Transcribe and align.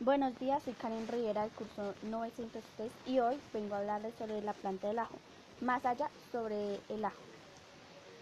Buenos 0.00 0.38
días, 0.38 0.62
soy 0.62 0.74
Karen 0.74 1.08
Rivera 1.08 1.40
del 1.40 1.50
curso 1.52 1.94
903 2.02 2.92
y 3.06 3.18
hoy 3.18 3.40
vengo 3.54 3.74
a 3.74 3.78
hablarles 3.78 4.12
sobre 4.18 4.42
la 4.42 4.52
planta 4.52 4.88
del 4.88 4.98
ajo, 4.98 5.14
más 5.62 5.86
allá 5.86 6.10
sobre 6.30 6.78
el 6.90 7.02
ajo. 7.02 7.16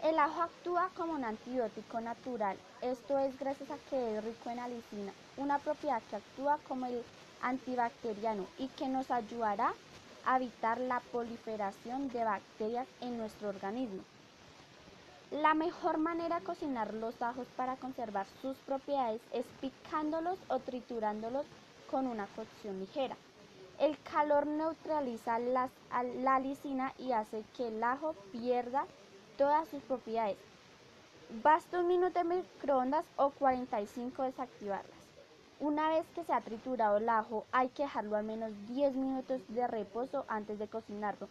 El 0.01 0.17
ajo 0.17 0.43
actúa 0.43 0.89
como 0.95 1.11
un 1.11 1.25
antibiótico 1.25 1.99
natural, 1.99 2.55
esto 2.81 3.19
es 3.19 3.37
gracias 3.37 3.69
a 3.71 3.89
que 3.89 4.17
es 4.17 4.23
rico 4.23 4.49
en 4.49 4.59
alicina, 4.59 5.11
una 5.35 5.59
propiedad 5.59 6.01
que 6.09 6.15
actúa 6.15 6.59
como 6.65 6.85
el 6.85 7.03
antibacteriano 7.41 8.45
y 8.57 8.69
que 8.69 8.87
nos 8.87 9.11
ayudará 9.11 9.73
a 10.25 10.37
evitar 10.37 10.79
la 10.79 11.01
proliferación 11.11 12.07
de 12.07 12.23
bacterias 12.23 12.87
en 13.01 13.17
nuestro 13.17 13.49
organismo. 13.49 14.01
La 15.31 15.53
mejor 15.53 15.97
manera 15.97 16.39
de 16.39 16.45
cocinar 16.45 16.93
los 16.93 17.19
ajos 17.21 17.47
para 17.57 17.75
conservar 17.77 18.27
sus 18.41 18.55
propiedades 18.57 19.21
es 19.33 19.45
picándolos 19.59 20.37
o 20.49 20.59
triturándolos 20.59 21.45
con 21.89 22.07
una 22.07 22.27
cocción 22.27 22.79
ligera. 22.79 23.17
El 23.79 23.97
calor 24.03 24.45
neutraliza 24.45 25.39
la 25.39 25.69
alicina 26.35 26.93
y 26.99 27.11
hace 27.11 27.43
que 27.57 27.67
el 27.69 27.83
ajo 27.83 28.13
pierda 28.31 28.85
todas 29.37 29.67
sus 29.67 29.81
propiedades. 29.83 30.37
Basta 31.43 31.79
un 31.79 31.87
minuto 31.87 32.19
de 32.19 32.23
microondas 32.23 33.05
o 33.17 33.31
45 33.31 34.23
desactivarlas. 34.23 34.91
Una 35.59 35.89
vez 35.89 36.05
que 36.13 36.23
se 36.23 36.33
ha 36.33 36.41
triturado 36.41 36.97
el 36.97 37.09
ajo, 37.09 37.45
hay 37.51 37.69
que 37.69 37.83
dejarlo 37.83 38.15
al 38.15 38.25
menos 38.25 38.51
10 38.67 38.95
minutos 38.95 39.41
de 39.47 39.65
reposo 39.67 40.23
antes 40.27 40.59
de 40.59 40.67
cocinarlo. 40.67 41.27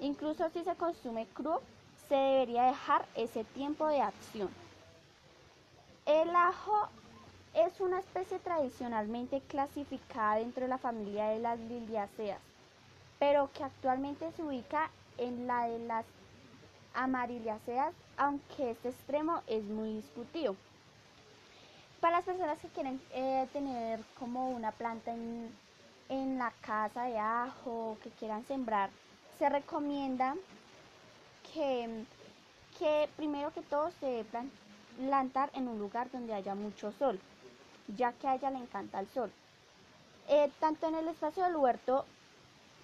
Incluso 0.00 0.48
si 0.50 0.62
se 0.62 0.76
consume 0.76 1.26
crudo, 1.26 1.62
se 2.08 2.14
debería 2.14 2.64
dejar 2.64 3.06
ese 3.14 3.44
tiempo 3.44 3.86
de 3.86 4.02
acción. 4.02 4.50
El 6.06 6.34
ajo 6.34 6.88
es 7.54 7.80
una 7.80 8.00
especie 8.00 8.38
tradicionalmente 8.38 9.40
clasificada 9.40 10.36
dentro 10.36 10.64
de 10.64 10.68
la 10.68 10.78
familia 10.78 11.28
de 11.28 11.38
las 11.38 11.58
liliaceas, 11.58 12.40
pero 13.18 13.50
que 13.52 13.64
actualmente 13.64 14.30
se 14.32 14.42
ubica 14.42 14.90
en 15.18 15.46
la 15.46 15.66
de 15.66 15.78
las 15.80 16.04
amariliaceas, 16.94 17.94
aunque 18.16 18.72
este 18.72 18.90
extremo 18.90 19.42
es 19.46 19.64
muy 19.64 19.94
discutido. 19.94 20.56
Para 22.00 22.18
las 22.18 22.24
personas 22.26 22.58
que 22.58 22.68
quieren 22.68 23.00
eh, 23.12 23.48
tener 23.52 24.00
como 24.18 24.50
una 24.50 24.72
planta 24.72 25.12
en, 25.12 25.50
en 26.08 26.38
la 26.38 26.52
casa 26.60 27.04
de 27.04 27.18
ajo, 27.18 27.96
que 28.02 28.10
quieran 28.10 28.44
sembrar, 28.44 28.90
se 29.38 29.48
recomienda 29.48 30.36
que, 31.54 33.08
primero 33.16 33.52
que 33.52 33.62
todo 33.62 33.90
se 34.00 34.06
debe 34.06 34.24
plantar 34.98 35.50
en 35.54 35.68
un 35.68 35.78
lugar 35.78 36.10
donde 36.10 36.34
haya 36.34 36.54
mucho 36.54 36.92
sol 36.92 37.18
ya 37.88 38.12
que 38.12 38.28
a 38.28 38.34
ella 38.34 38.50
le 38.50 38.58
encanta 38.58 39.00
el 39.00 39.08
sol. 39.08 39.30
Eh, 40.28 40.50
tanto 40.58 40.86
en 40.88 40.94
el 40.94 41.08
espacio 41.08 41.44
del 41.44 41.56
huerto 41.56 42.04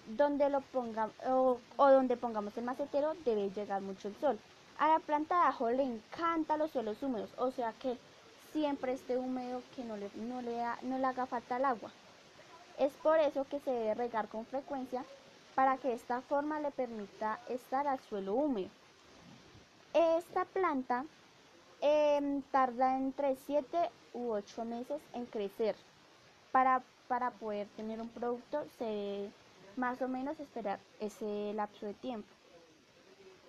donde 0.08 0.50
lo 0.50 0.60
ponga, 0.60 1.08
o, 1.26 1.58
donde 1.76 2.16
pongamos 2.16 2.56
el 2.56 2.64
macetero 2.64 3.14
debe 3.24 3.50
llegar 3.50 3.80
mucho 3.80 4.08
el 4.08 4.16
sol. 4.16 4.38
A 4.78 4.88
la 4.88 4.98
planta 4.98 5.36
de 5.36 5.48
ajo 5.48 5.70
le 5.70 5.82
encanta 5.82 6.56
los 6.56 6.70
suelos 6.70 7.02
húmedos, 7.02 7.30
o 7.36 7.50
sea 7.50 7.72
que 7.74 7.96
siempre 8.52 8.92
esté 8.92 9.16
húmedo 9.16 9.62
que 9.76 9.84
no 9.84 9.96
le, 9.96 10.10
no 10.16 10.42
le, 10.42 10.62
no 10.82 10.98
le 10.98 11.06
haga 11.06 11.26
falta 11.26 11.56
el 11.56 11.64
agua. 11.64 11.90
Es 12.78 12.92
por 12.94 13.18
eso 13.18 13.46
que 13.48 13.60
se 13.60 13.70
debe 13.70 13.94
regar 13.94 14.28
con 14.28 14.46
frecuencia 14.46 15.04
para 15.60 15.76
que 15.76 15.92
esta 15.92 16.22
forma 16.22 16.58
le 16.58 16.70
permita 16.70 17.38
estar 17.50 17.86
al 17.86 18.00
suelo 18.00 18.32
húmedo. 18.32 18.70
Esta 19.92 20.46
planta 20.46 21.04
Em, 21.82 22.42
tarda 22.50 22.98
entre 22.98 23.36
7 23.36 23.90
u 24.12 24.30
8 24.32 24.64
meses 24.64 25.00
en 25.14 25.26
crecer. 25.26 25.74
Para, 26.52 26.82
para 27.08 27.30
poder 27.30 27.68
tener 27.76 28.00
un 28.00 28.08
producto 28.08 28.66
se 28.78 28.84
debe 28.84 29.30
más 29.76 30.00
o 30.02 30.08
menos 30.08 30.38
esperar 30.40 30.78
ese 30.98 31.52
lapso 31.54 31.86
de 31.86 31.94
tiempo. 31.94 32.28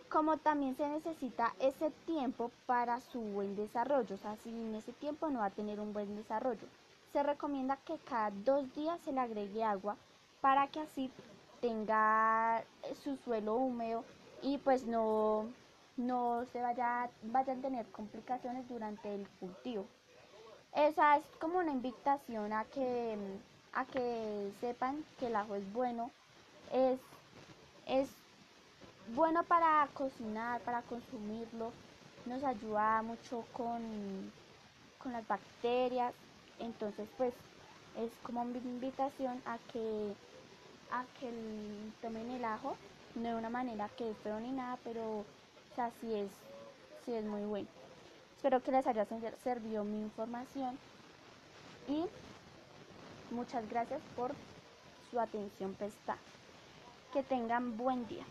Como 0.09 0.37
también 0.37 0.75
se 0.75 0.87
necesita 0.87 1.53
ese 1.59 1.91
tiempo 2.05 2.51
para 2.65 2.99
su 3.01 3.19
buen 3.19 3.55
desarrollo, 3.55 4.15
o 4.15 4.17
sea, 4.17 4.35
sin 4.43 4.75
ese 4.75 4.93
tiempo 4.93 5.29
no 5.29 5.39
va 5.39 5.45
a 5.45 5.49
tener 5.49 5.79
un 5.79 5.93
buen 5.93 6.15
desarrollo. 6.15 6.67
Se 7.11 7.23
recomienda 7.23 7.77
que 7.85 7.97
cada 7.99 8.31
dos 8.31 8.73
días 8.75 8.99
se 9.01 9.11
le 9.11 9.19
agregue 9.19 9.63
agua 9.63 9.95
para 10.41 10.67
que 10.67 10.79
así 10.79 11.11
tenga 11.61 12.63
su 13.03 13.15
suelo 13.17 13.55
húmedo 13.55 14.03
y 14.41 14.57
pues 14.57 14.85
no, 14.85 15.45
no 15.95 16.45
se 16.51 16.61
vaya, 16.61 17.09
vayan 17.23 17.59
a 17.59 17.61
tener 17.61 17.85
complicaciones 17.91 18.67
durante 18.67 19.13
el 19.13 19.27
cultivo. 19.39 19.85
Esa 20.75 21.17
es 21.17 21.25
como 21.39 21.59
una 21.59 21.71
invitación 21.71 22.53
a 22.53 22.65
que, 22.65 23.17
a 23.73 23.85
que 23.85 24.51
sepan 24.59 25.03
que 25.19 25.27
el 25.27 25.35
ajo 25.35 25.55
es 25.55 25.73
bueno, 25.73 26.11
es, 26.73 26.99
es 27.85 28.09
bueno 29.13 29.43
para 29.43 29.87
cocinar, 29.93 30.61
para 30.61 30.81
consumirlo, 30.83 31.71
nos 32.25 32.43
ayuda 32.43 33.01
mucho 33.01 33.43
con, 33.53 33.81
con 34.99 35.11
las 35.11 35.27
bacterias, 35.27 36.13
entonces 36.59 37.07
pues 37.17 37.33
es 37.97 38.11
como 38.23 38.41
una 38.41 38.57
invitación 38.57 39.41
a 39.45 39.57
que, 39.71 40.13
a 40.91 41.05
que 41.19 41.31
tomen 42.01 42.29
el 42.31 42.45
ajo, 42.45 42.75
no 43.15 43.29
de 43.29 43.35
una 43.35 43.49
manera 43.49 43.89
que 43.97 44.09
es 44.09 44.17
feo 44.17 44.39
ni 44.39 44.51
nada, 44.51 44.77
pero 44.83 45.19
o 45.19 45.75
sea, 45.75 45.91
sí 46.01 46.13
es, 46.13 46.29
sí 47.05 47.13
es 47.13 47.25
muy 47.25 47.43
bueno. 47.43 47.67
Espero 48.35 48.61
que 48.61 48.71
les 48.71 48.85
haya 48.87 49.05
servido 49.43 49.83
mi 49.83 50.01
información 50.01 50.77
y 51.87 52.05
muchas 53.33 53.67
gracias 53.69 54.01
por 54.15 54.31
su 55.09 55.19
atención 55.19 55.73
prestada. 55.75 56.19
Que 57.13 57.23
tengan 57.23 57.77
buen 57.77 58.07
día. 58.07 58.25